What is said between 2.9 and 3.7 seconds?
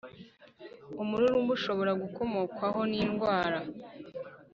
nindwara